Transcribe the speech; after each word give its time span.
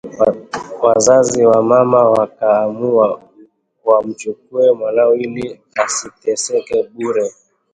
Wazazi 0.83 1.45
wa 1.45 1.63
mama 1.63 2.09
wakaamua 2.09 3.21
wamchukue 3.83 4.71
mwanao 4.71 5.15
ili 5.15 5.61
asiteseke 5.75 6.83
bure 6.93 7.31